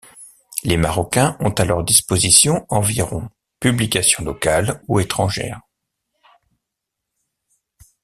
[0.63, 5.61] Les Marocains ont à leur disposition environ publications locales ou étrangères.